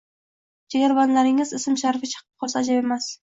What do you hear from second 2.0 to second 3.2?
chiqib qolsa ajab emas.